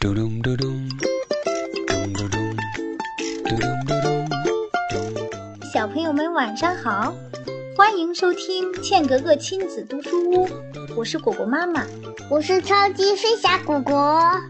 [0.00, 0.88] 嘟咚嘟咚，
[1.88, 2.56] 咚嘟咚，
[3.42, 4.28] 嘟咚嘟咚，
[4.88, 5.70] 咚咚。
[5.72, 7.12] 小朋友们晚上好，
[7.76, 10.48] 欢迎收听茜格格亲子读书屋，
[10.96, 11.84] 我是果果妈妈。
[12.30, 14.40] 我是超级飞侠果果。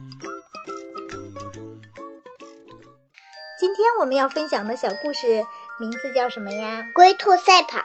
[3.59, 5.47] 今天我们要分享的小故事
[5.81, 6.87] 名字叫什么呀？
[6.95, 7.81] 龟兔赛跑，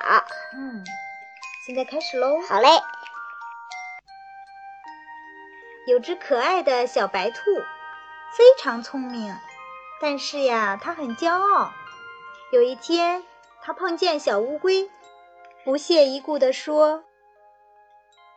[0.54, 0.84] 嗯，
[1.66, 2.41] 现在开始喽。
[2.41, 2.68] 好嘞。
[5.86, 7.39] 有只可爱的小白兔，
[8.38, 9.36] 非常聪明，
[10.00, 11.73] 但是呀，它很骄傲。
[12.51, 13.23] 有一天，
[13.61, 14.89] 它碰见小乌龟，
[15.65, 17.04] 不屑一顾地说：“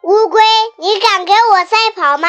[0.03, 0.43] 乌龟，
[0.79, 2.29] 你敢跟我赛跑吗？”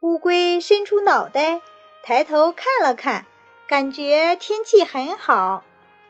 [0.00, 1.62] 乌龟伸出脑袋，
[2.02, 3.24] 抬头看了看，
[3.66, 5.64] 感觉天气很好，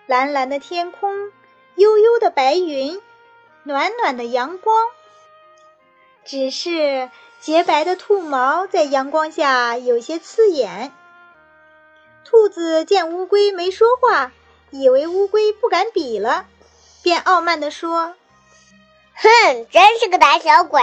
[0.07, 1.31] 蓝蓝的天空，
[1.77, 3.01] 悠悠的白云，
[3.63, 4.89] 暖暖的阳光。
[6.29, 7.11] 只是
[7.41, 10.93] 洁白的兔毛在阳光下有些刺眼。
[12.27, 14.31] 兔子见乌龟没说话，
[14.71, 16.47] 以为乌龟不敢比了，
[17.03, 18.15] 便傲慢地说
[19.17, 20.83] ：“哼，真是个胆小鬼！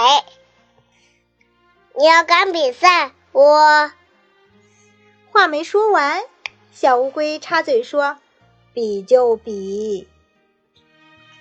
[1.93, 3.91] 你要敢比赛，我……”
[5.31, 6.23] 话没说完，
[6.71, 8.17] 小乌龟插嘴说
[8.73, 10.07] ：“比就比。”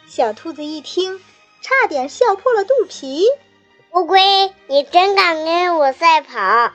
[0.06, 1.22] 小兔子一听，
[1.62, 3.24] 差点笑破了肚皮。
[3.94, 6.72] 乌龟，你真敢跟我赛跑？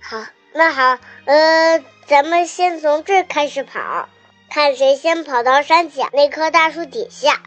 [0.00, 4.08] 好，那好，呃，咱们先从这开始跑，
[4.48, 7.42] 看谁先跑到山脚那棵大树底下。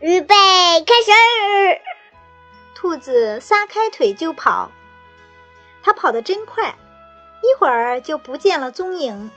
[0.00, 1.82] 预备，开始！
[2.74, 4.70] 兔子撒开腿就跑，
[5.82, 6.74] 它跑得真快，
[7.42, 9.30] 一会儿就不见了踪影。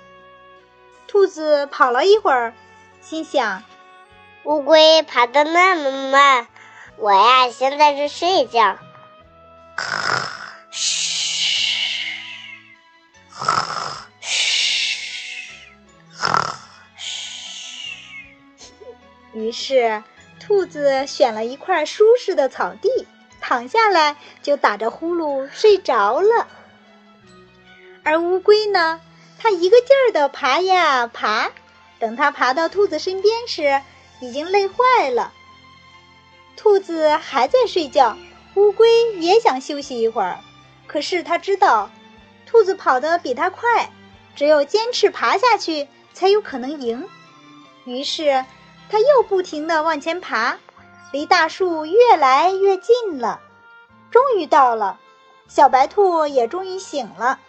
[1.06, 2.54] 兔子跑了一会儿，
[3.02, 3.62] 心想：
[4.44, 6.48] 乌龟爬得那么慢。
[7.00, 8.80] 我呀，先在这睡觉。
[10.72, 10.81] 嘘，
[16.98, 18.84] 嘘，嘘。
[19.34, 20.03] 于是，
[20.40, 22.90] 兔子选了一块舒适的草地，
[23.40, 26.47] 躺下来就打着呼噜睡着了。
[28.03, 29.00] 而乌龟呢，
[29.38, 31.52] 它一个劲儿的爬呀爬，
[32.00, 33.84] 等它爬到兔子身边时，
[34.19, 35.31] 已经累坏了。
[36.57, 38.18] 兔子还在睡觉，
[38.56, 40.40] 乌龟也想休息一会儿，
[40.88, 41.90] 可是它知道，
[42.45, 43.91] 兔子跑得比它快，
[44.35, 47.07] 只有坚持爬下去才有可能赢。
[47.85, 48.44] 于是，
[48.90, 50.57] 它又不停地往前爬，
[51.12, 53.40] 离大树越来越近了。
[54.09, 55.00] 终于到了，
[55.47, 57.40] 小白兔也终于醒了。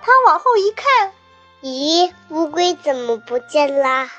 [0.00, 1.12] 它往后一看，
[1.60, 4.10] 咦，乌龟怎么不见啦？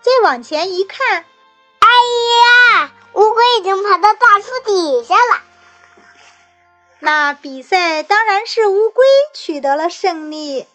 [0.00, 1.26] 再往前一看！
[3.14, 5.42] 乌龟已经爬到大树底下了。
[7.00, 10.66] 那比赛当然是乌龟取得了胜利。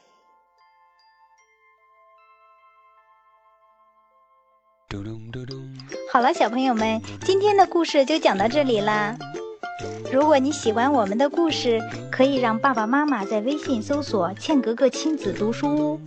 [6.11, 9.15] 好了，小朋友们，今天的故事就讲到这里啦。
[10.11, 11.81] 如果你喜欢我们的故事，
[12.11, 16.01] 可以让爸爸妈妈在微信搜索“茜格格亲子读书屋”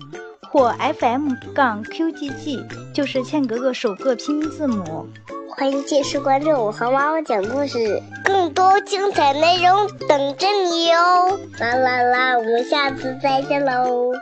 [0.50, 5.08] 或 FM 杠 QGG，就是茜格格首个拼音字母。
[5.56, 11.38] 欢迎继续关注我和妈妈讲故事，更多精彩内容等着你哦！
[11.58, 14.12] 啦啦啦，我们下次再见喽！